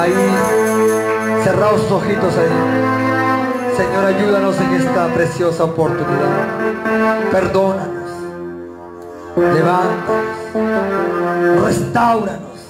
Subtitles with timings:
[0.00, 0.14] Ahí,
[1.44, 2.48] cerrados sus ojitos ahí.
[3.76, 7.28] Señor, ayúdanos en esta preciosa oportunidad.
[7.30, 8.10] Perdónanos.
[9.36, 10.24] Levántanos.
[11.66, 12.60] Restauranos.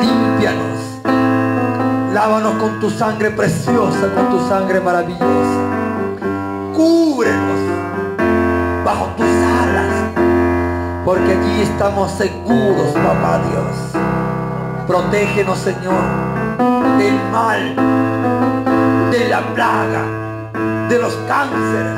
[0.00, 0.78] Límpianos.
[2.14, 5.60] Lávanos con tu sangre preciosa, con tu sangre maravillosa.
[6.76, 7.58] Cúbrenos
[8.84, 9.92] bajo tus alas.
[11.04, 13.96] Porque allí estamos seguros, papá Dios.
[14.86, 16.00] Protégenos, Señor,
[16.96, 17.74] del mal,
[19.10, 20.04] de la plaga,
[20.88, 21.96] de los cánceres,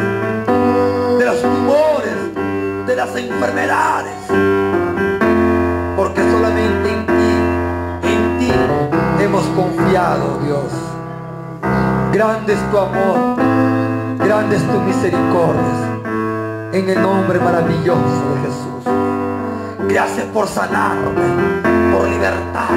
[1.19, 4.15] de los tumores, de las enfermedades.
[5.99, 8.51] Porque solamente en ti, en ti
[9.23, 10.73] hemos confiado, Dios.
[12.11, 13.37] Grande es tu amor,
[14.19, 16.01] grande es tu misericordia.
[16.73, 19.89] En el nombre maravilloso de Jesús.
[19.91, 21.68] Gracias por sanarme
[22.19, 22.71] libertad,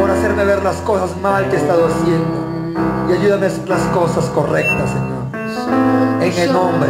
[0.00, 2.48] por hacerme ver las cosas mal que he estado haciendo.
[3.08, 6.22] Y ayúdame a hacer las cosas correctas, Señor.
[6.22, 6.88] En el nombre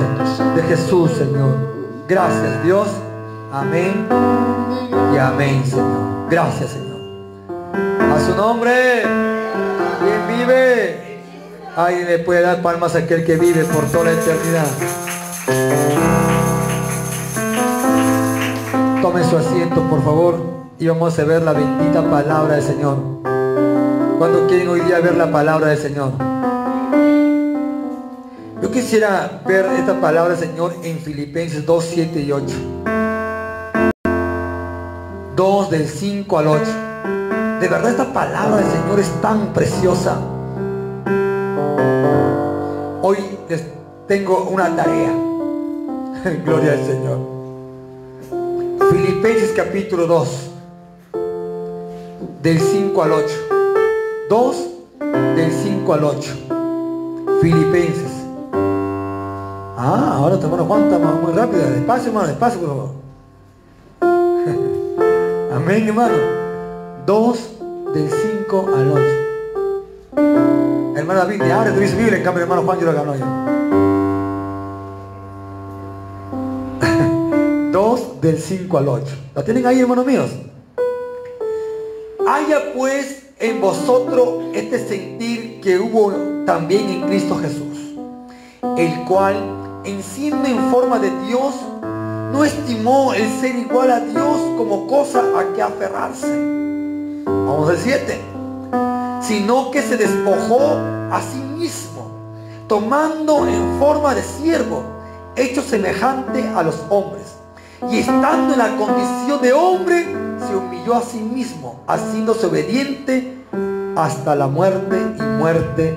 [0.55, 1.57] de Jesús, Señor.
[2.09, 2.89] Gracias, Dios.
[3.53, 4.07] Amén.
[5.13, 6.29] Y amén, Señor.
[6.31, 7.01] Gracias, Señor.
[8.15, 9.03] A su nombre.
[9.03, 11.21] ¿Quién vive?
[11.77, 14.67] Alguien le puede dar palmas a aquel que vive por toda la eternidad.
[19.03, 22.97] Tome su asiento, por favor y vamos a ver la bendita palabra del Señor.
[24.19, 26.13] ¿Cuándo quieren hoy día ver la palabra del Señor?
[28.63, 32.47] Yo quisiera ver esta palabra del Señor en Filipenses 2, 7 y 8.
[35.37, 36.63] 2 del 5 al 8.
[37.61, 40.19] De verdad esta palabra del Señor es tan preciosa.
[43.03, 43.19] Hoy
[43.51, 43.65] les
[44.09, 45.13] tengo una tarea.
[46.47, 47.19] Gloria al Señor.
[48.91, 50.50] Filipenses capítulo 2
[52.43, 53.27] del 5 al 8.
[54.29, 54.57] 2
[55.37, 56.31] del 5 al 8.
[57.43, 58.13] Filipenses.
[59.77, 61.63] Ah, ahora tu hermano Juan está muy rápido.
[61.71, 62.91] Despacio, hermano, despacio, por favor.
[65.55, 66.15] Amén, hermano.
[67.07, 67.39] 2
[67.95, 69.03] del 5 al 8.
[70.97, 73.27] Hermano David, ahora dice Biblia, en cambio, hermano Juan yo lo ganó yo.
[77.73, 79.07] 2 del 5 al 8.
[79.35, 80.31] ¿La tienen ahí, hermanos míos?
[83.41, 86.13] En vosotros este sentir que hubo
[86.45, 87.97] también en Cristo Jesús,
[88.77, 91.55] el cual, en siendo en forma de Dios,
[92.33, 96.27] no estimó el ser igual a Dios como cosa a que aferrarse.
[97.25, 98.21] Vamos al 7.
[99.23, 100.77] Sino que se despojó
[101.11, 102.11] a sí mismo,
[102.69, 104.83] tomando en forma de siervo,
[105.35, 107.40] hecho semejante a los hombres.
[107.89, 113.45] Y estando en la condición de hombre, se humilló a sí mismo, haciéndose obediente
[113.97, 115.97] hasta la muerte y muerte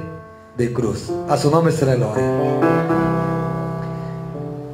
[0.57, 1.11] de cruz.
[1.29, 2.23] A su nombre será gloria.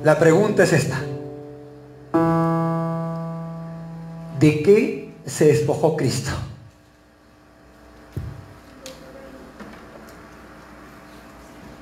[0.04, 1.00] La pregunta es esta.
[4.40, 6.32] ¿De qué se despojó Cristo?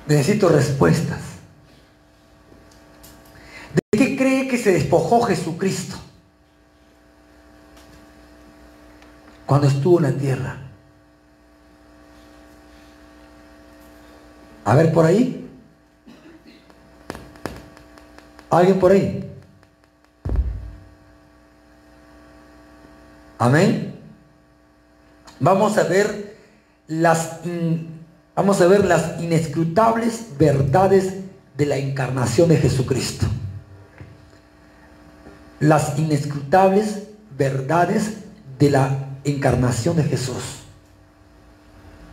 [0.08, 1.20] Necesito respuestas.
[3.74, 4.07] ¿De qué
[4.48, 5.96] que se despojó Jesucristo?
[9.48, 10.58] cuando estuvo en la tierra.
[14.62, 15.48] A ver por ahí.
[18.50, 19.26] ¿Alguien por ahí?
[23.38, 23.98] Amén.
[25.40, 26.36] Vamos a ver
[26.86, 27.40] las
[28.36, 31.14] vamos a ver las inescrutables verdades
[31.56, 33.26] de la encarnación de Jesucristo.
[35.60, 37.04] Las inescrutables
[37.36, 38.18] verdades
[38.58, 38.90] de la
[39.24, 40.60] encarnación de Jesús.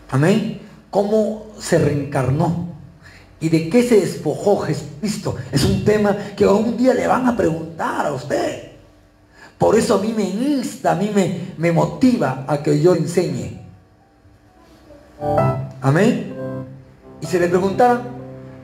[0.09, 0.61] Amén.
[0.89, 2.69] ¿Cómo se reencarnó?
[3.39, 5.35] ¿Y de qué se despojó Jesucristo?
[5.51, 8.72] Es un tema que un día le van a preguntar a usted.
[9.57, 13.62] Por eso a mí me insta, a mí me, me motiva a que yo enseñe.
[15.81, 16.33] Amén.
[17.21, 18.03] Y se le preguntaran,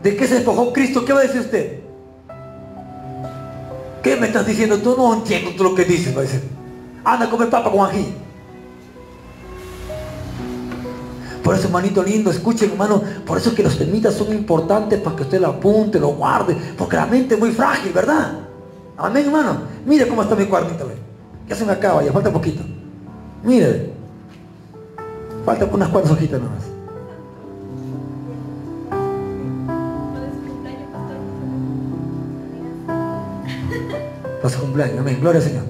[0.02, 1.06] ¿de qué se despojó Cristo?
[1.06, 1.81] ¿Qué va a decir usted?
[4.04, 4.78] ¿Qué me estás diciendo?
[4.78, 6.42] Tú no entiendo tú lo que dices, a decir.
[7.04, 8.14] Anda a comer papa con ají.
[11.44, 15.24] Por eso, hermanito lindo, escuchen, hermano, por eso que los temitas son importantes para que
[15.24, 18.40] usted lo apunte, lo guarde, porque la mente es muy frágil, ¿verdad?
[18.98, 19.62] Amén, hermano.
[19.86, 20.96] Mire cómo está mi cuartito, ve.
[21.48, 22.64] Ya se me acaba, ya falta poquito.
[23.44, 23.92] Mire.
[25.44, 26.71] Falta unas cuantas hojitas nada
[34.42, 35.20] Pasa cumpleaños, amén.
[35.22, 35.64] Gloria al Señor.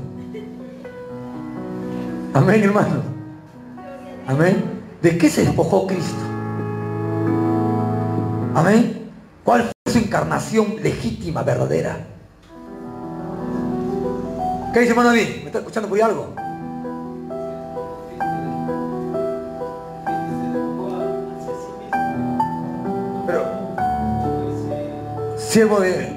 [2.33, 3.03] Amén, hermano.
[4.27, 4.63] Amén.
[5.01, 6.21] ¿De qué se despojó Cristo?
[8.55, 9.11] Amén.
[9.43, 12.07] ¿Cuál fue su encarnación legítima, verdadera?
[14.73, 15.27] ¿Qué dice hermano David?
[15.41, 16.33] ¿Me está escuchando por ahí algo?
[23.27, 23.45] Pero,
[25.37, 26.15] siervo de,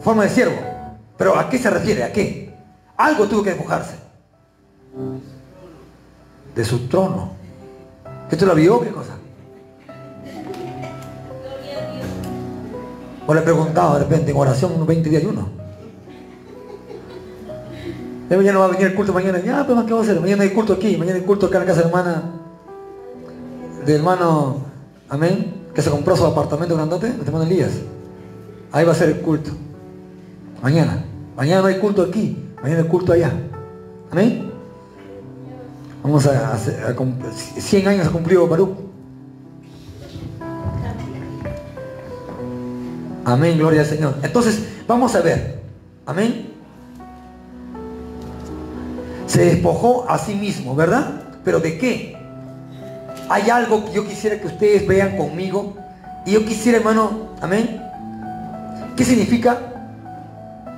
[0.00, 0.73] forma de siervo.
[1.16, 2.04] Pero ¿a qué se refiere?
[2.04, 2.54] ¿A qué?
[2.96, 3.94] Algo tuvo que despojarse.
[6.54, 7.32] De su trono.
[8.28, 8.80] ¿Que tú lo vio?
[8.80, 9.14] ¿Qué cosa?
[13.26, 15.48] O le he preguntado de repente en oración unos 20 días y uno.
[18.36, 19.38] Mañana va a venir el culto mañana.
[19.38, 20.20] Ya, pues, ¿qué va a hacer?
[20.20, 20.96] Mañana hay culto aquí.
[20.96, 22.22] Mañana hay culto acá en la casa de hermana.
[23.86, 24.56] De hermano,
[25.08, 27.72] amén, que se compró su apartamento grandote, de hermano Elías.
[28.72, 29.50] Ahí va a ser el culto.
[30.64, 31.04] Mañana.
[31.36, 32.38] Mañana no hay culto aquí.
[32.62, 33.30] Mañana hay culto allá.
[34.10, 34.50] Amén.
[36.02, 36.96] Vamos a, hacer
[37.58, 38.74] 100 años cumplido Perú.
[43.26, 44.14] Amén, gloria al Señor.
[44.22, 45.60] Entonces, vamos a ver.
[46.06, 46.48] Amén.
[49.26, 51.24] Se despojó a sí mismo, ¿verdad?
[51.44, 52.16] ¿Pero de qué?
[53.28, 55.76] Hay algo que yo quisiera que ustedes vean conmigo.
[56.24, 57.82] Y yo quisiera, hermano, amén.
[58.96, 59.73] ¿Qué significa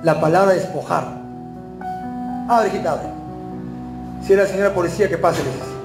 [0.03, 1.05] la palabra despojar?
[2.49, 3.07] Abre, hijita, abre.
[4.25, 5.77] Si era la señora policía, que pase, le dice.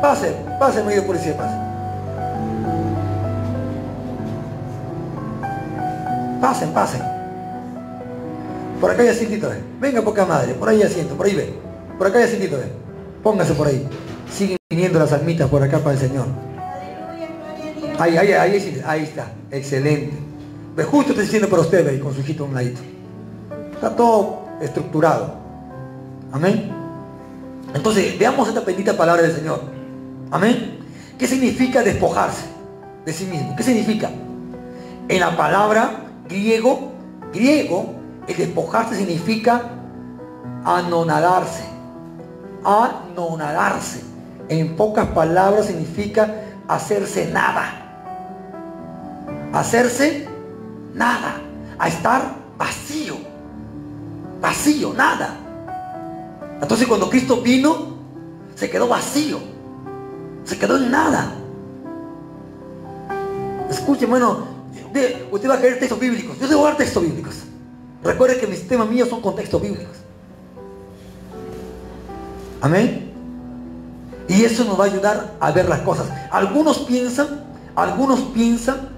[0.00, 1.56] Pase, pase, medio policía, pase.
[6.40, 7.02] Pasen, pasen.
[8.80, 9.60] Por acá hay asientito, eh.
[9.80, 10.54] Venga, poca madre.
[10.54, 11.52] Por ahí asiento, por ahí ve.
[11.98, 12.70] Por acá hay asientito, eh.
[13.22, 13.88] Póngase por ahí.
[14.30, 16.26] Siguen viniendo las almitas por acá para el Señor.
[17.98, 19.32] Ahí, ahí, ahí, ahí está.
[19.50, 20.16] Excelente.
[20.74, 22.80] Pues justo estoy diciendo para usted, ve, con su hijito a un ladito.
[23.72, 25.34] Está todo estructurado.
[26.32, 26.70] Amén.
[27.74, 29.62] Entonces, veamos esta bendita palabra del Señor.
[30.30, 30.78] Amén.
[31.18, 32.44] ¿Qué significa despojarse
[33.04, 33.56] de sí mismo?
[33.56, 34.08] ¿Qué significa?
[35.08, 36.92] En la palabra griego,
[37.32, 37.94] griego,
[38.28, 39.62] el despojarse significa
[40.64, 41.64] anonadarse.
[42.64, 44.02] Anonadarse.
[44.48, 46.32] En pocas palabras significa
[46.68, 47.87] hacerse nada.
[49.52, 50.26] Hacerse
[50.94, 51.40] nada.
[51.78, 53.16] A estar vacío.
[54.40, 55.36] Vacío, nada.
[56.60, 57.98] Entonces cuando Cristo vino,
[58.54, 59.38] se quedó vacío.
[60.44, 61.32] Se quedó en nada.
[63.70, 64.38] Escuche, bueno,
[65.30, 66.38] usted va a querer textos bíblicos.
[66.38, 67.34] Yo debo dar textos bíblicos.
[68.02, 69.96] Recuerde que mis temas míos son con textos bíblicos.
[72.60, 73.12] Amén.
[74.28, 76.06] Y eso nos va a ayudar a ver las cosas.
[76.30, 78.88] Algunos piensan, algunos piensan,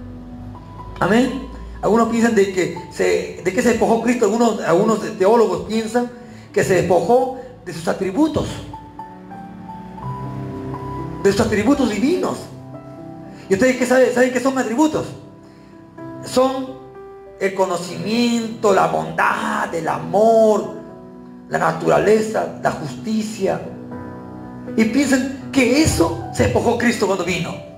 [1.01, 1.49] amén.
[1.83, 4.27] Algunos piensan de que se, de que se despojó Cristo.
[4.27, 6.11] Algunos, algunos teólogos piensan
[6.53, 8.47] que se despojó de sus atributos.
[11.25, 12.39] De sus atributos divinos.
[13.49, 15.07] ¿Y ustedes qué saben, saben qué son atributos?
[16.25, 16.81] son
[17.41, 20.75] el conocimiento, la bondad, el amor,
[21.49, 23.61] la naturaleza, la justicia.
[24.77, 27.70] Y piensan que eso se despojó Cristo cuando vino.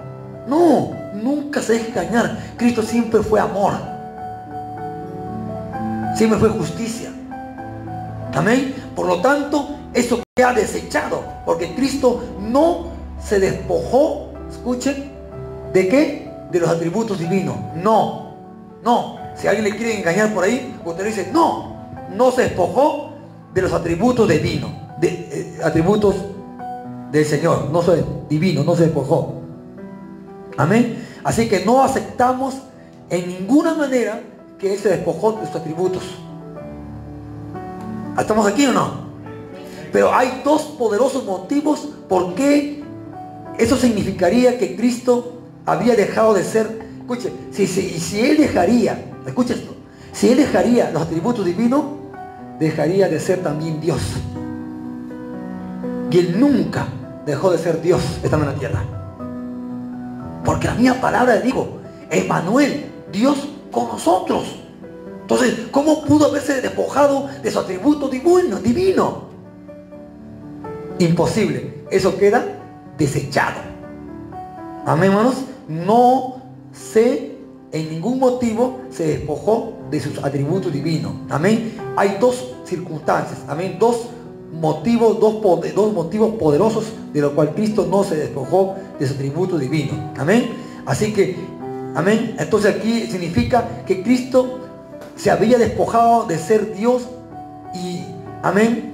[0.46, 2.38] No, nunca se deje engañar.
[2.56, 3.72] Cristo siempre fue amor.
[6.16, 7.10] Siempre fue justicia.
[8.34, 8.74] Amén.
[8.94, 11.22] Por lo tanto, eso queda desechado.
[11.44, 12.86] Porque Cristo no
[13.22, 15.10] se despojó, escuchen,
[15.72, 16.30] ¿de qué?
[16.50, 17.56] De los atributos divinos.
[17.76, 18.34] No,
[18.84, 21.76] no, si alguien le quiere engañar por ahí, usted dice, no,
[22.14, 23.12] no se despojó
[23.54, 24.70] de los atributos divinos,
[25.00, 26.16] de eh, atributos
[27.10, 29.41] del Señor, no soy divino, no se despojó.
[30.56, 31.06] Amén.
[31.24, 32.54] Así que no aceptamos
[33.10, 34.20] en ninguna manera
[34.58, 36.02] que Él se despojó de sus atributos.
[38.18, 39.02] ¿Estamos aquí o no?
[39.92, 42.82] Pero hay dos poderosos motivos por qué
[43.58, 49.74] eso significaría que Cristo había dejado de ser Escuche, si, si, él dejaría, escuche esto,
[50.12, 51.82] si él dejaría los atributos divinos,
[52.60, 54.00] dejaría de ser también Dios.
[56.12, 56.86] Y él nunca
[57.26, 59.01] dejó de ser Dios estando en la tierra.
[60.44, 61.78] Porque la mía palabra le digo,
[62.10, 64.56] Emanuel, Dios con nosotros.
[65.22, 68.58] Entonces, ¿cómo pudo haberse despojado de su atributo divino?
[68.58, 69.24] divino?
[70.98, 71.84] Imposible.
[71.90, 72.44] Eso queda
[72.98, 73.60] desechado.
[74.84, 75.36] Amén, hermanos.
[75.68, 77.32] No se
[77.72, 81.12] en ningún motivo se despojó de sus atributos divinos.
[81.30, 81.74] Amén.
[81.96, 83.40] Hay dos circunstancias.
[83.48, 83.76] Amén.
[83.78, 84.08] Dos
[84.52, 85.40] motivos, dos,
[85.74, 90.12] dos motivos poderosos de los cuales Cristo no se despojó de su atributo divino.
[90.18, 90.50] Amén.
[90.86, 91.36] Así que,
[91.94, 92.36] amén.
[92.38, 94.60] Entonces aquí significa que Cristo
[95.16, 97.08] se había despojado de ser Dios
[97.74, 98.02] y,
[98.42, 98.90] amén,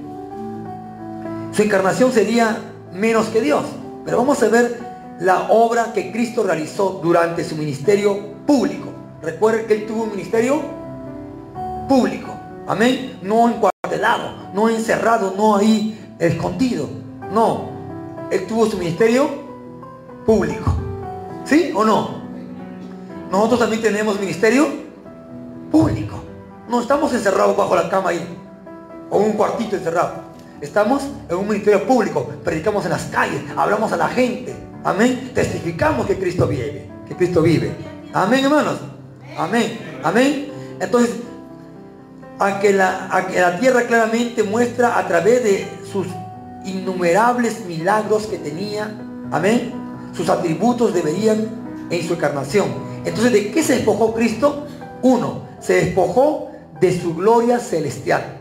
[1.51, 2.57] Su encarnación sería
[2.93, 3.63] menos que Dios.
[4.05, 4.79] Pero vamos a ver
[5.19, 8.89] la obra que Cristo realizó durante su ministerio público.
[9.21, 10.61] Recuerden que Él tuvo un ministerio
[11.89, 12.29] público.
[12.67, 13.19] Amén.
[13.21, 13.47] No
[13.89, 16.87] encuartelado, no encerrado, no ahí escondido.
[17.33, 17.69] No.
[18.31, 19.29] Él tuvo su ministerio
[20.25, 20.71] público.
[21.45, 22.19] ¿Sí o no?
[23.31, 24.67] Nosotros también tenemos ministerio
[25.71, 26.23] público.
[26.67, 28.37] No estamos encerrados bajo la cama ahí.
[29.09, 30.29] O un cuartito encerrado.
[30.61, 32.29] Estamos en un ministerio público.
[32.43, 33.41] Predicamos en las calles.
[33.55, 34.55] Hablamos a la gente.
[34.83, 35.31] Amén.
[35.33, 36.89] Testificamos que Cristo vive.
[37.07, 37.71] Que Cristo vive.
[38.13, 38.79] Amén, hermanos.
[39.37, 39.79] Amén.
[40.03, 40.51] Amén.
[40.79, 41.15] Entonces,
[42.39, 46.07] aunque la, la tierra claramente muestra a través de sus
[46.65, 48.89] innumerables milagros que tenía,
[49.31, 49.73] amén,
[50.13, 51.47] sus atributos deberían
[51.89, 52.67] en su encarnación.
[53.03, 54.67] Entonces, ¿de qué se despojó Cristo?
[55.01, 58.37] Uno, se despojó de su gloria celestial.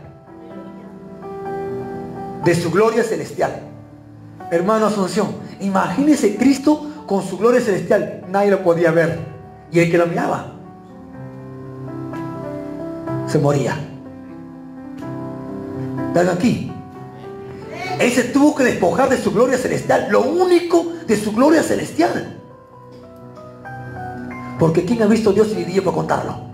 [2.45, 3.63] De su gloria celestial.
[4.51, 8.25] Hermano Asunción, imagínese Cristo con su gloria celestial.
[8.29, 9.19] Nadie lo podía ver.
[9.73, 10.58] Y el que lo miraba
[13.29, 13.77] se moría.
[16.09, 16.73] Están aquí.
[17.99, 20.09] Él se tuvo que despojar de su gloria celestial.
[20.11, 22.37] Lo único de su gloria celestial.
[24.59, 26.49] Porque ¿quién ha visto a Dios y vivió para contarlo?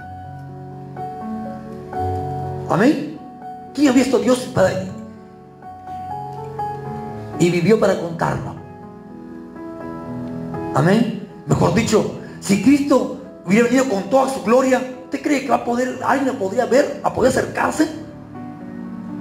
[2.69, 3.19] Amén.
[3.75, 4.71] ¿Quién ha visto a Dios para...
[7.39, 8.55] y vivió para contarlo?
[10.75, 11.29] Amén.
[11.47, 15.65] Mejor dicho, si Cristo hubiera venido con toda su gloria, ¿usted cree que va a
[15.65, 17.89] poder, alguien podría ver, a poder acercarse?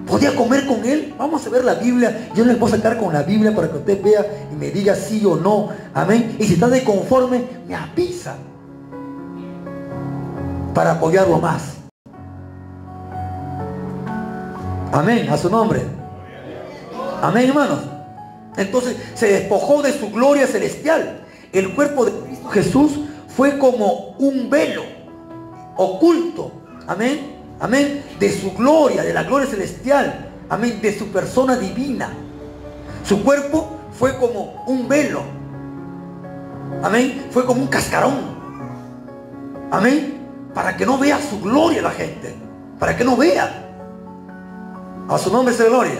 [0.08, 1.14] ¿Podía comer con él?
[1.18, 2.30] Vamos a ver la Biblia.
[2.36, 4.96] Yo les voy a sacar con la Biblia para que usted vea y me diga
[4.96, 5.70] sí o no.
[5.94, 6.36] Amén.
[6.40, 8.36] Y si está de conforme, me avisa.
[10.74, 11.76] Para apoyarlo más.
[14.92, 15.30] Amén.
[15.30, 15.84] A su nombre.
[17.22, 17.82] Amén, hermanos.
[18.58, 21.22] Entonces se despojó de su gloria celestial.
[21.52, 22.12] El cuerpo de
[22.52, 23.00] Jesús
[23.36, 24.93] fue como un velo
[25.76, 26.52] oculto.
[26.88, 27.34] Amén.
[27.64, 32.10] Amén, de su gloria, de la gloria celestial, amén, de su persona divina.
[33.06, 35.22] Su cuerpo fue como un velo,
[36.84, 38.16] amén, fue como un cascarón,
[39.72, 42.36] amén, para que no vea su gloria la gente,
[42.80, 43.62] para que no vea.
[45.08, 46.00] A su nombre se gloria.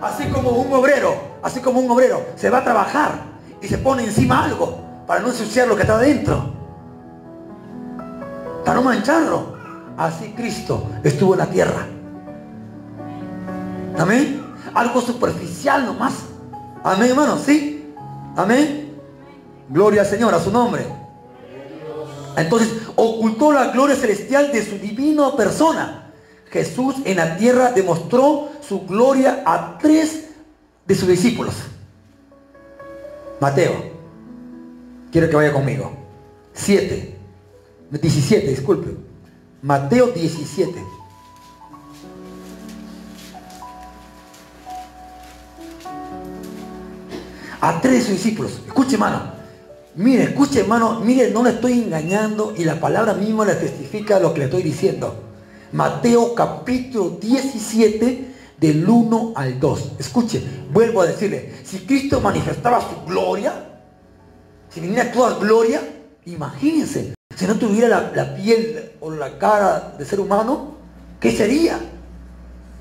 [0.00, 3.12] Así como un obrero, así como un obrero se va a trabajar
[3.60, 6.54] y se pone encima algo para no ensuciar lo que está adentro,
[8.64, 9.56] para no mancharlo.
[9.96, 11.86] Así Cristo estuvo en la tierra.
[13.98, 14.40] Amén.
[14.74, 16.14] Algo superficial nomás.
[16.84, 17.36] Amén, hermano.
[17.36, 17.92] Sí.
[18.36, 18.96] Amén.
[19.68, 20.86] Gloria al Señor, a su nombre.
[22.36, 26.12] Entonces, ocultó la gloria celestial de su divina persona.
[26.50, 30.28] Jesús en la tierra demostró su gloria a tres
[30.86, 31.54] de sus discípulos.
[33.40, 33.72] Mateo.
[35.10, 35.90] Quiero que vaya conmigo.
[36.52, 37.17] Siete.
[37.90, 38.96] 17, disculpe.
[39.62, 40.84] Mateo 17.
[47.60, 48.60] A tres discípulos.
[48.66, 49.32] Escuche, hermano.
[49.96, 51.00] Mire, escuche, hermano.
[51.00, 54.62] Mire, no le estoy engañando y la palabra misma le testifica lo que le estoy
[54.62, 55.24] diciendo.
[55.72, 59.92] Mateo capítulo 17 del 1 al 2.
[59.98, 60.42] Escuche,
[60.72, 63.80] vuelvo a decirle, si Cristo manifestaba su gloria,
[64.68, 65.82] si viniera toda gloria,
[66.26, 70.74] imagínense, si no tuviera la, piel o la cara de ser humano,
[71.20, 71.78] ¿qué sería?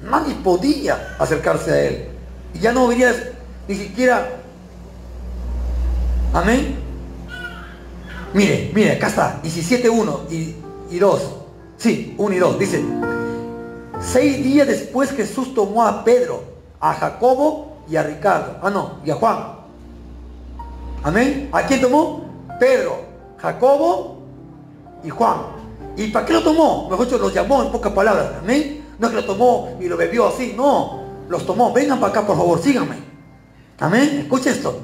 [0.01, 2.09] Nadie podía acercarse a él.
[2.55, 3.15] Y ya no verías
[3.67, 4.27] ni siquiera...
[6.33, 6.75] Amén.
[8.33, 9.41] Mire, mire, acá está.
[9.43, 10.55] 17.1 y,
[10.89, 11.21] y 2.
[11.77, 12.59] Sí, 1 y 2.
[12.59, 12.83] Dice,
[14.01, 16.43] seis días después Jesús tomó a Pedro,
[16.79, 18.57] a Jacobo y a Ricardo.
[18.63, 19.37] Ah, no, y a Juan.
[21.03, 21.49] Amén.
[21.51, 22.25] ¿A quién tomó?
[22.59, 23.01] Pedro,
[23.37, 24.16] Jacobo
[25.04, 25.38] y Juan.
[25.96, 26.88] ¿Y para qué lo tomó?
[26.89, 28.34] Mejor dicho, los llamó en pocas palabras.
[28.39, 28.86] Amén.
[29.00, 30.54] No es que lo tomó y lo bebió así.
[30.56, 31.01] No.
[31.27, 31.74] Los tomó.
[31.74, 32.62] Vengan para acá, por favor.
[32.62, 32.98] Síganme.
[33.80, 34.20] Amén.
[34.22, 34.80] Escuche esto.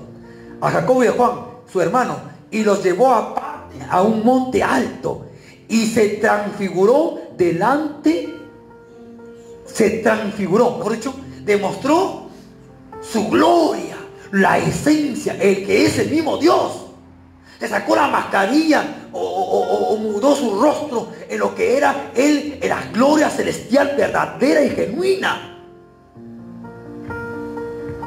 [0.60, 1.32] A Jacobo y a Juan,
[1.72, 2.17] su hermano.
[2.50, 5.27] Y los llevó a, a un monte alto.
[5.67, 8.34] Y se transfiguró delante.
[9.65, 10.77] Se transfiguró.
[10.77, 12.27] Mejor dicho, demostró
[13.01, 13.98] su gloria.
[14.32, 15.36] La esencia.
[15.39, 16.84] El que es el mismo Dios
[17.63, 19.62] se sacó la mascarilla o,
[20.23, 25.59] mudó su rostro en lo que era él, en la gloria celestial verdadera y genuina.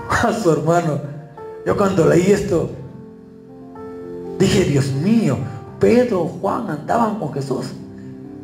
[0.08, 1.00] A su hermano,
[1.66, 2.70] yo cuando leí esto,
[4.38, 5.36] dije, Dios mío,
[5.78, 7.66] Pedro, Juan andaban con Jesús.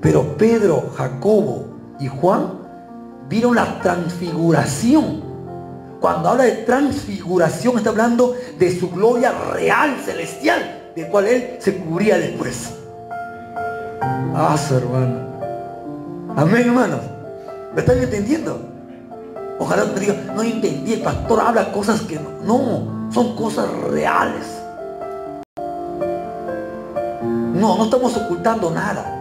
[0.02, 1.66] Pero Pedro, Jacobo
[1.98, 2.58] y Juan
[3.28, 5.32] vieron la transfiguración
[6.00, 11.76] cuando habla de transfiguración, está hablando de su gloria real, celestial, de cual él se
[11.76, 12.81] cubría después.
[14.56, 15.16] Su hermano.
[16.36, 17.00] Amén, hermanos.
[17.74, 18.60] ¿Me están entendiendo?
[19.58, 24.44] Ojalá me diga, no entendí, el pastor habla cosas que no, son cosas reales.
[27.54, 29.20] No, no estamos ocultando nada.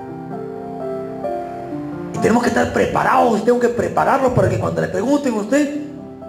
[2.14, 5.82] Y tenemos que estar preparados, tengo que prepararlo para que cuando le pregunten a usted,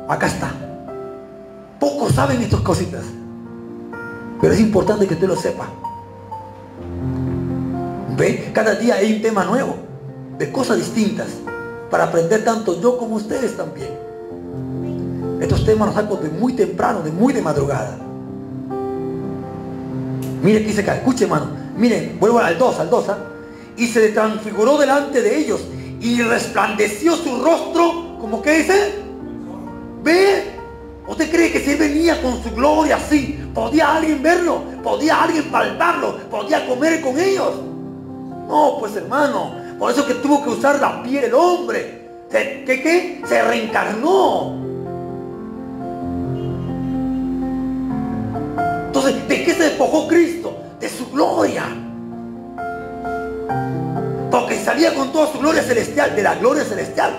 [0.08, 0.50] acá está.
[1.80, 3.04] Pocos saben estas cositas.
[4.40, 5.66] Pero es importante que usted lo sepa.
[8.16, 8.50] ¿Ve?
[8.52, 9.76] Cada día hay un tema nuevo,
[10.38, 11.28] de cosas distintas,
[11.90, 13.90] para aprender tanto yo como ustedes también.
[15.40, 17.98] Estos temas los saco de muy temprano, de muy de madrugada.
[20.42, 21.46] Mire que dice acá, escuche hermano.
[21.76, 23.08] Miren, vuelvo al 2, al 2.
[23.08, 23.18] ¿ah?
[23.76, 25.60] Y se transfiguró delante de ellos
[26.00, 28.94] y resplandeció su rostro, como que dice,
[30.02, 30.52] ¿ve?
[31.06, 34.62] ¿Usted cree que si él venía con su gloria así, podía alguien verlo?
[34.82, 36.16] ¿Podía alguien palparlo?
[36.30, 37.71] ¿Podía comer con ellos?
[38.48, 42.02] No, pues hermano, por eso que tuvo que usar la piel el hombre.
[42.30, 43.22] ¿Qué qué?
[43.26, 44.60] Se reencarnó.
[48.86, 50.62] Entonces, ¿de qué se despojó Cristo?
[50.82, 51.64] de su gloria.
[54.30, 57.12] Porque salía con toda su gloria celestial, de la gloria celestial.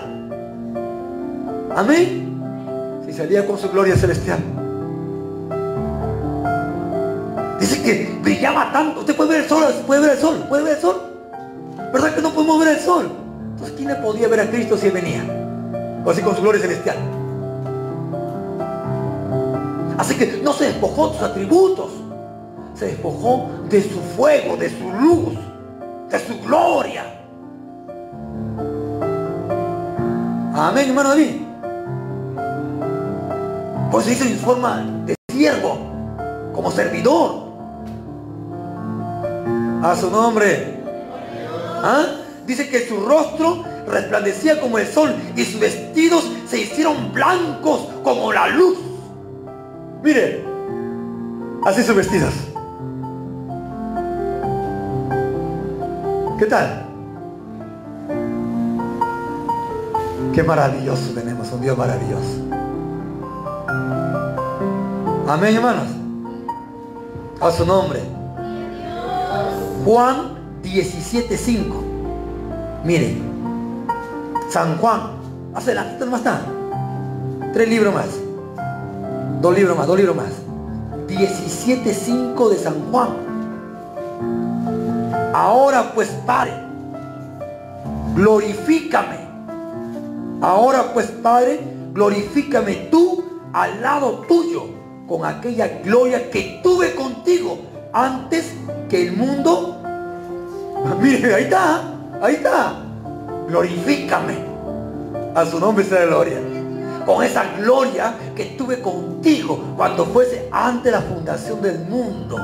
[1.74, 3.02] Amén.
[3.06, 4.38] Si salía con su gloria celestial.
[7.58, 9.00] Dice que brillaba tanto.
[9.00, 11.13] Usted puede ver el sol, puede ver el sol, puede ver el sol.
[11.94, 13.10] ¿Verdad que no podemos ver el sol?
[13.52, 15.24] Entonces, ¿quién le podía ver a Cristo si él venía?
[16.04, 16.98] O así con su gloria celestial.
[19.96, 22.04] Así que no se despojó de sus atributos
[22.74, 25.34] se despojó de su fuego, de su luz,
[26.10, 27.04] de su gloria.
[30.54, 31.36] Amén, hermano David.
[33.90, 35.78] Pues se hizo en forma de siervo,
[36.52, 37.44] como servidor.
[39.82, 40.73] A su nombre.
[41.86, 42.06] ¿Ah?
[42.46, 48.32] Dice que su rostro resplandecía como el sol y sus vestidos se hicieron blancos como
[48.32, 48.78] la luz.
[50.02, 50.42] Mire,
[51.66, 52.32] así sus vestidos.
[56.38, 56.86] ¿Qué tal?
[60.32, 62.40] Qué maravilloso tenemos, un Dios maravilloso.
[65.28, 65.88] Amén, hermanos.
[67.42, 68.00] A su nombre.
[69.84, 70.33] Juan
[70.74, 72.84] 17.5.
[72.84, 73.22] Miren.
[74.50, 75.00] San Juan.
[75.54, 76.40] Hace la más está.
[77.52, 78.08] Tres libros más.
[79.40, 80.32] Dos libros más, dos libros más.
[81.06, 83.10] 17.5 de San Juan.
[85.32, 86.52] Ahora pues Padre,
[88.16, 89.18] glorifícame.
[90.40, 91.60] Ahora pues Padre,
[91.92, 94.64] glorifícame tú al lado tuyo
[95.06, 97.58] con aquella gloria que tuve contigo
[97.92, 98.52] antes
[98.88, 99.83] que el mundo.
[101.00, 101.82] Mire, ahí está,
[102.20, 102.74] ahí está.
[103.48, 104.34] Glorifícame.
[105.34, 106.38] A su nombre sea gloria.
[107.04, 112.36] Con esa gloria que tuve contigo cuando fuese antes la fundación del mundo.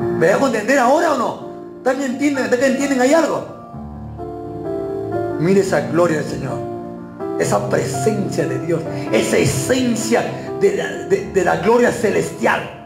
[0.00, 1.50] ¿Me dejo entender ahora o no?
[1.84, 2.46] ¿También entienden?
[2.52, 3.00] entienden?
[3.00, 3.60] ¿Hay algo?
[5.38, 6.58] Mire esa gloria del Señor.
[7.38, 8.82] Esa presencia de Dios.
[9.12, 10.24] Esa esencia
[10.60, 12.79] de la, gloria celestial.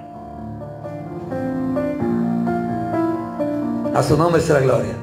[3.94, 4.94] A su nombre será gloria.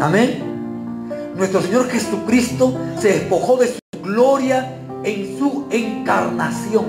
[0.00, 1.34] Amén.
[1.36, 6.84] Nuestro Señor Jesucristo se despojó de su gloria en su encarnación.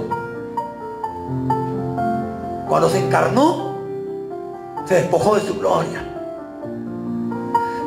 [2.67, 3.77] Cuando se encarnó,
[4.85, 6.05] se despojó de su gloria.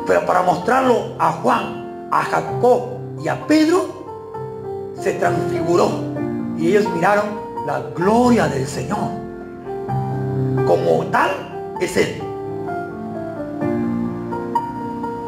[0.05, 2.81] Pero para mostrarlo a Juan, a Jacob
[3.23, 5.89] y a Pedro, se transfiguró.
[6.57, 7.27] Y ellos miraron
[7.65, 9.23] la gloria del Señor.
[10.67, 11.52] Como tal
[11.85, 12.21] es Él.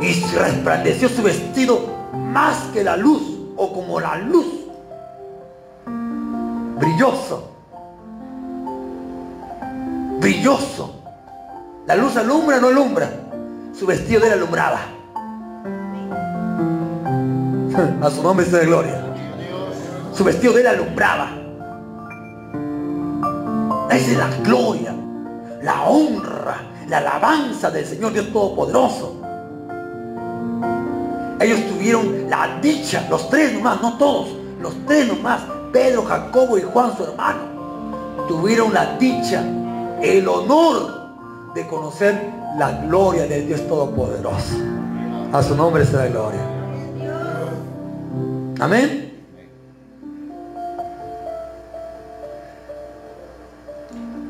[0.01, 3.23] Y resplandeció su vestido más que la luz
[3.55, 4.45] o como la luz.
[6.77, 7.51] Brilloso.
[10.19, 10.95] Brilloso
[11.87, 13.09] la luz alumbra o no alumbra.
[13.77, 14.79] Su vestido de él alumbraba.
[18.01, 19.05] A su nombre sea de gloria.
[20.13, 21.29] Su vestido de él alumbraba.
[23.91, 24.95] Esa es la gloria,
[25.65, 29.15] la honra, la alabanza del Señor Dios Todopoderoso.
[31.39, 34.29] Ellos tuvieron la dicha, los tres nomás, no todos,
[34.61, 35.41] los tres nomás,
[35.73, 37.39] Pedro, Jacobo y Juan, su hermano,
[38.27, 39.43] tuvieron la dicha,
[40.01, 44.57] el honor de conocer la gloria del Dios Todopoderoso.
[45.33, 46.41] A su nombre será gloria.
[48.59, 49.01] Amén.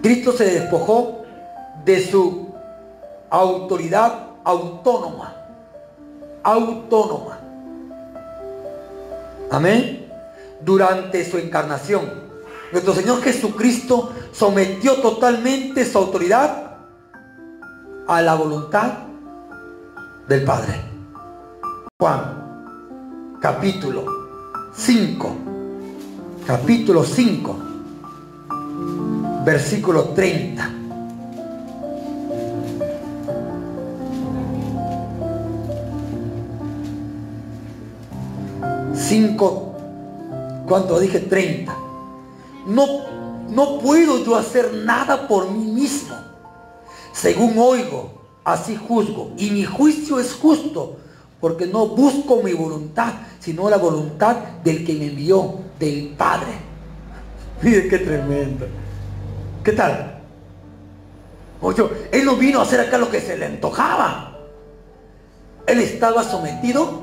[0.01, 1.24] Cristo se despojó
[1.83, 2.53] de su
[3.29, 5.33] autoridad autónoma.
[6.43, 7.39] Autónoma.
[9.51, 10.07] Amén.
[10.61, 12.25] Durante su encarnación.
[12.71, 16.77] Nuestro Señor Jesucristo sometió totalmente su autoridad
[18.07, 18.93] a la voluntad
[20.27, 20.81] del Padre.
[21.99, 24.05] Juan, capítulo
[24.75, 25.35] 5.
[26.45, 27.65] Capítulo 5
[29.45, 30.74] versículo 30.
[40.67, 41.75] Cuando dije 30.
[42.67, 42.85] No,
[43.49, 46.15] no puedo yo hacer nada por mí mismo.
[47.13, 48.11] Según oigo,
[48.43, 49.31] así juzgo.
[49.37, 50.97] Y mi juicio es justo,
[51.39, 56.53] porque no busco mi voluntad, sino la voluntad del que me envió, del Padre.
[57.61, 58.65] Mire qué tremendo.
[59.63, 60.19] ¿Qué tal?
[61.61, 64.37] Oye, él no vino a hacer acá lo que se le antojaba.
[65.65, 67.01] Él estaba sometido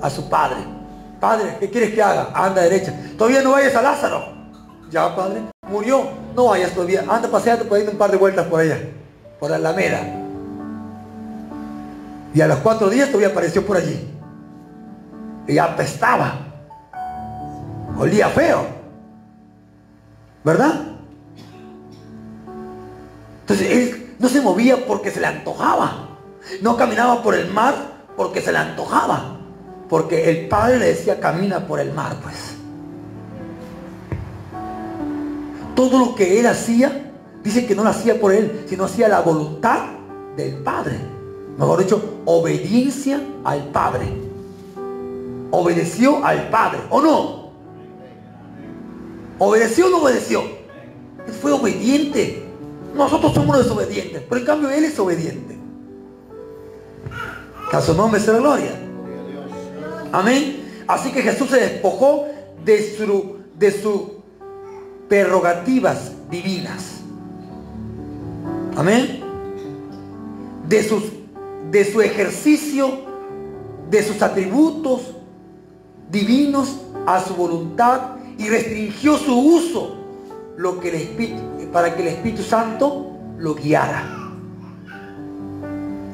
[0.00, 0.77] a su padre.
[1.20, 2.30] Padre, ¿qué quieres que haga?
[2.34, 2.94] Anda derecha.
[3.16, 4.24] Todavía no vayas a Lázaro.
[4.90, 5.42] Ya, padre.
[5.68, 6.08] Murió.
[6.34, 7.04] No vayas todavía.
[7.08, 8.78] Anda paseando por ahí un par de vueltas por allá.
[9.40, 10.00] Por la Alameda.
[12.32, 14.08] Y a los cuatro días todavía apareció por allí.
[15.48, 16.38] Y apestaba.
[17.98, 18.66] Olía feo.
[20.44, 20.74] ¿Verdad?
[23.40, 26.08] Entonces él no se movía porque se le antojaba.
[26.62, 27.74] No caminaba por el mar
[28.16, 29.37] porque se le antojaba.
[29.88, 32.54] Porque el padre le decía, camina por el mar, pues.
[35.74, 39.20] Todo lo que él hacía, dice que no lo hacía por él, sino hacía la
[39.20, 39.86] voluntad
[40.36, 40.98] del padre.
[41.56, 44.06] Mejor dicho, obediencia al padre.
[45.50, 47.48] Obedeció al padre, ¿o no?
[49.38, 50.42] ¿Obedeció o no obedeció?
[51.26, 52.44] Él fue obediente.
[52.94, 55.56] Nosotros somos desobedientes, pero en cambio Él es obediente.
[57.70, 58.87] Que nombre sea la gloria.
[60.12, 60.84] Amén.
[60.86, 62.26] Así que Jesús se despojó
[62.64, 64.18] de sus de su
[65.08, 67.00] prerrogativas divinas.
[68.76, 69.20] Amén.
[70.68, 71.02] De, sus,
[71.70, 72.90] de su ejercicio,
[73.90, 75.16] de sus atributos
[76.10, 79.96] divinos a su voluntad y restringió su uso
[80.56, 84.32] lo que el para que el Espíritu Santo lo guiara.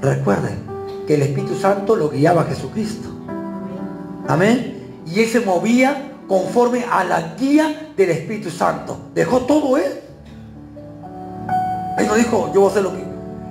[0.01, 0.59] Recuerden
[1.07, 3.14] que el Espíritu Santo lo guiaba a Jesucristo.
[4.29, 5.03] Amén.
[5.07, 8.97] Y él se movía conforme a la guía del Espíritu Santo.
[9.15, 10.01] Dejó todo él.
[11.99, 13.05] Él no dijo, yo voy a hacer lo que...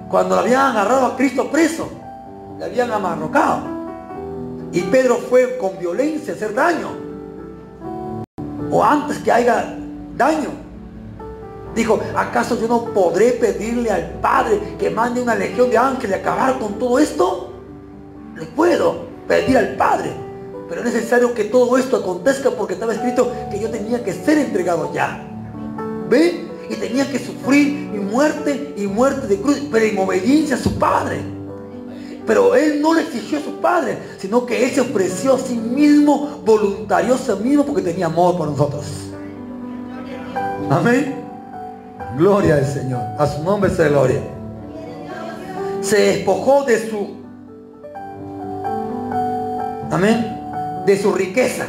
[0.09, 1.89] Cuando le habían agarrado a Cristo preso,
[2.59, 3.61] le habían amarrocado.
[4.71, 6.89] Y Pedro fue con violencia a hacer daño.
[8.69, 9.75] O antes que haya
[10.15, 10.49] daño.
[11.75, 16.19] Dijo, ¿acaso yo no podré pedirle al Padre que mande una legión de ángeles a
[16.19, 17.53] acabar con todo esto?
[18.35, 20.22] Le puedo pedir al Padre.
[20.73, 24.39] Pero es necesario que todo esto acontezca porque estaba escrito que yo tenía que ser
[24.39, 25.23] entregado ya.
[26.09, 26.47] ¿Ve?
[26.67, 30.79] Y tenía que sufrir mi muerte y muerte de cruz, pero en obediencia a su
[30.79, 31.21] Padre.
[32.25, 35.55] Pero él no le exigió a su padre, sino que él se ofreció a sí
[35.55, 38.85] mismo, voluntario a sí mismo, porque tenía amor por nosotros.
[40.71, 41.13] Amén.
[42.17, 43.01] Gloria al Señor.
[43.19, 44.21] A su nombre se gloria.
[45.81, 47.09] Se despojó de su.
[49.91, 50.42] Amén.
[50.85, 51.65] De su riqueza.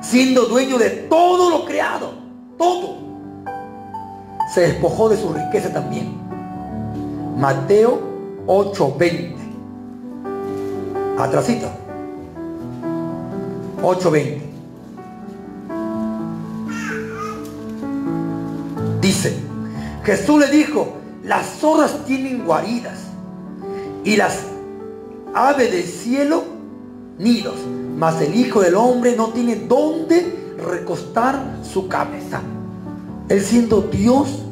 [0.00, 2.12] Siendo dueño de todo lo creado.
[2.58, 2.96] Todo.
[4.54, 6.12] Se despojó de su riqueza también.
[7.36, 8.00] Mateo
[8.46, 9.36] 8:20.
[11.18, 11.68] Atrasito.
[13.82, 14.52] 8:20.
[19.00, 19.36] Dice,
[20.04, 20.92] Jesús le dijo,
[21.24, 23.00] las zorras tienen guaridas
[24.04, 24.38] y las
[25.34, 26.44] aves del cielo
[27.18, 27.56] nidos,
[27.96, 32.40] mas el Hijo del Hombre no tiene dónde recostar su cabeza.
[33.28, 34.42] Él siendo Dios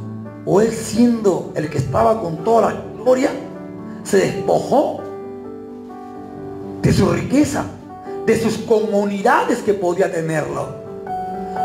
[0.44, 3.31] o él siendo el que estaba con toda la gloria,
[4.05, 5.00] se despojó
[6.83, 7.64] de su riqueza,
[8.26, 10.81] de sus comunidades que podía tenerlo.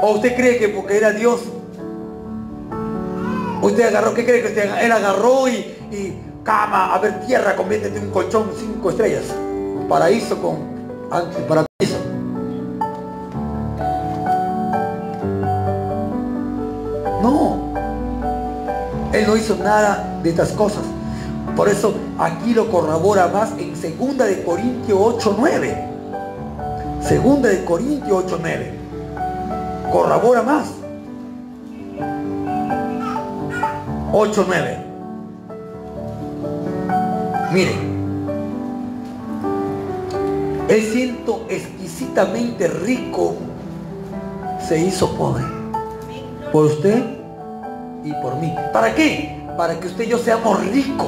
[0.01, 1.41] ¿O usted cree que porque era Dios
[3.65, 5.73] Usted agarró, ¿qué cree que usted Él agarró y,
[6.43, 9.23] cama, a ver, tierra, conviértete en un colchón cinco estrellas.
[9.33, 10.74] Un paraíso con
[11.09, 11.97] paraíso.
[17.21, 17.73] No.
[19.13, 20.83] Él no hizo nada de estas cosas.
[21.55, 25.87] Por eso aquí lo corrobora más en 2 de Corintios 8, 9.
[27.01, 28.73] Segunda de Corintios 8, 9.
[29.91, 30.65] Corrobora más.
[34.11, 34.77] 8, 9.
[37.53, 37.84] Miren,
[40.67, 43.35] él siento exquisitamente rico,
[44.67, 45.43] se hizo pobre.
[46.51, 47.03] Por usted
[48.03, 48.53] y por mí.
[48.73, 49.43] ¿Para qué?
[49.57, 51.07] Para que usted y yo seamos ricos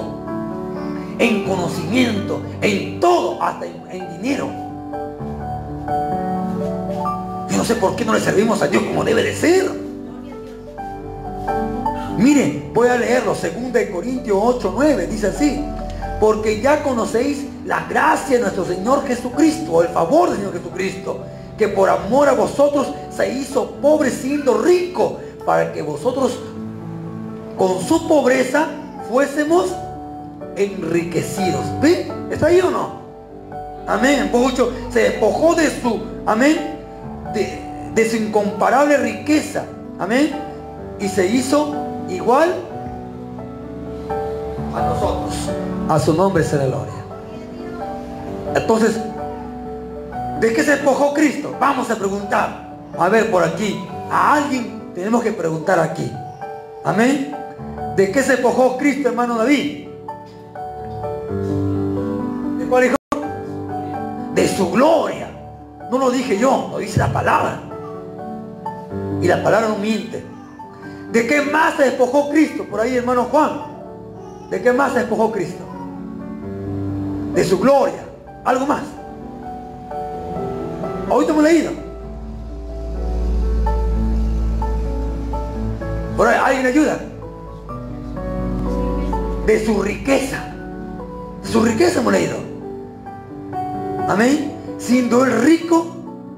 [1.20, 4.50] en conocimiento, en todo, hasta en, dinero.
[7.50, 9.72] Yo no sé por qué no le servimos a Dios como debe de ser.
[12.17, 13.52] Mire, voy a leerlo, 2
[13.91, 15.63] Corintios 8, 9, dice así,
[16.19, 21.19] porque ya conocéis la gracia de nuestro Señor Jesucristo, el favor del Señor Jesucristo,
[21.58, 26.38] que por amor a vosotros se hizo pobre siendo rico, para que vosotros
[27.58, 28.67] con su pobreza
[29.10, 29.71] fuésemos
[30.56, 31.65] enriquecidos.
[31.82, 32.12] ¿Ve?
[32.30, 33.01] ¿Está ahí o no?
[33.88, 34.30] Amén.
[34.91, 36.80] Se despojó de su, amén,
[37.95, 39.63] de su incomparable riqueza.
[39.99, 40.32] Amén.
[40.99, 41.73] Y se hizo
[42.10, 42.53] igual
[44.78, 45.36] a nosotros.
[45.90, 46.94] A su nombre se le gloria.
[48.56, 49.00] Entonces,
[50.40, 51.56] ¿de qué se despojó Cristo?
[51.60, 52.68] Vamos a preguntar.
[52.98, 53.80] A ver, por aquí.
[54.12, 56.12] A alguien tenemos que preguntar aquí.
[56.84, 57.36] Amén.
[57.96, 59.88] ¿De qué se despojó Cristo, hermano David?
[62.58, 62.96] ¿De cuál hijo?
[64.34, 65.30] De su gloria.
[65.92, 67.60] No lo dije yo, lo dice la palabra.
[69.22, 70.24] Y la palabra no miente.
[71.12, 72.66] ¿De qué más se despojó Cristo?
[72.70, 73.77] Por ahí, hermano Juan.
[74.49, 75.63] ¿De qué más se despojó Cristo?
[77.33, 78.05] De su gloria.
[78.45, 78.83] ¿Algo más?
[81.10, 81.71] Ahorita hemos leído.
[86.15, 86.97] Por ¿alguien ayuda?
[89.45, 90.53] De su riqueza.
[91.43, 92.38] Su riqueza hemos leído.
[94.07, 94.53] Amén.
[94.77, 95.88] Siendo el rico,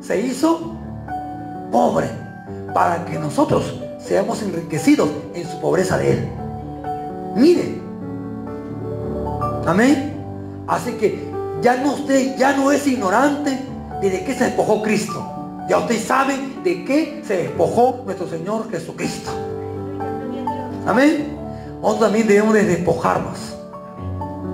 [0.02, 0.76] se hizo
[1.72, 2.08] pobre.
[2.74, 6.30] Para que nosotros seamos enriquecidos en su pobreza de Él.
[7.36, 7.79] Mire.
[9.66, 10.14] Amén.
[10.68, 11.30] Así que
[11.62, 13.58] ya no usted ya no es ignorante
[14.02, 15.26] de, de qué se despojó Cristo.
[15.68, 19.32] Ya usted sabe de qué se despojó nuestro Señor Jesucristo.
[20.88, 21.38] Amén.
[21.82, 23.38] Nosotros también debemos de despojarnos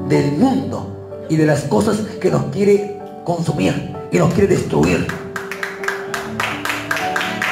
[0.08, 5.08] del mundo y de las cosas que nos quiere consumir y nos quiere destruir.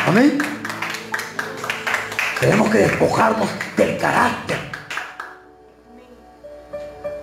[0.07, 0.37] Amén.
[2.39, 4.62] Tenemos que despojarnos del carácter.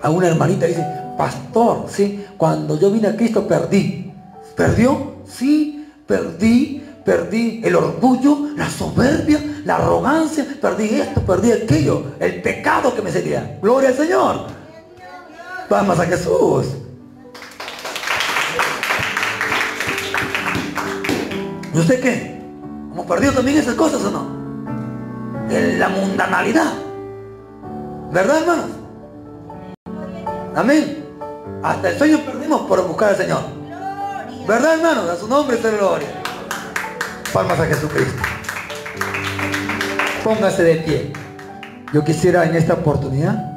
[0.01, 0.85] A una hermanita dice,
[1.17, 4.11] pastor, sí, cuando yo vine a Cristo perdí.
[4.55, 5.15] ¿Perdió?
[5.27, 12.95] Sí, perdí, perdí el orgullo, la soberbia, la arrogancia, perdí esto, perdí aquello, el pecado
[12.95, 13.59] que me sería.
[13.61, 14.47] Gloria al Señor.
[15.69, 16.65] Vamos a Jesús.
[21.73, 22.41] ¿Y usted qué?
[22.91, 25.49] ¿Hemos perdido también esas cosas o no?
[25.49, 26.73] En la mundanalidad.
[28.11, 28.80] ¿Verdad, hermanos?
[30.55, 31.05] Amén.
[31.63, 33.41] Hasta el sueño perdimos por buscar al Señor.
[34.47, 35.09] ¿Verdad, hermanos?
[35.09, 36.07] A su nombre la gloria.
[37.31, 38.21] Palmas a Jesucristo.
[40.23, 41.13] Póngase de pie.
[41.93, 43.51] Yo quisiera en esta oportunidad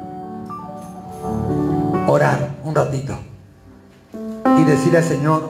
[2.07, 3.17] orar un ratito
[4.57, 5.49] y decirle al Señor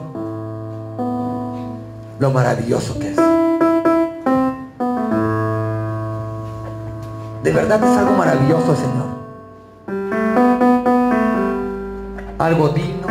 [2.18, 3.16] lo maravilloso que es.
[7.42, 9.15] De verdad es algo maravilloso, Señor.
[12.46, 13.08] Algo digno,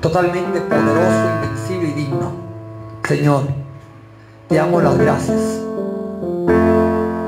[0.00, 2.32] totalmente poderoso, invencible y digno.
[3.06, 3.42] Señor,
[4.48, 5.40] te amo las gracias.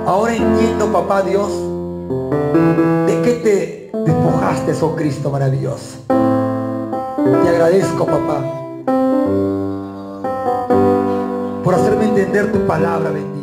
[0.05, 1.49] Ahora entiendo, papá Dios,
[3.07, 5.99] de qué te despojaste, oh Cristo maravilloso.
[6.09, 8.43] Te agradezco, papá,
[11.63, 13.40] por hacerme entender tu palabra bendita.